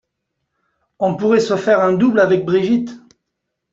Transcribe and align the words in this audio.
On 0.97 1.15
pourrait 1.15 1.39
se 1.41 1.55
faire 1.55 1.79
un 1.81 1.93
double 1.93 2.21
avec 2.21 2.43
Brigitte. 2.43 2.97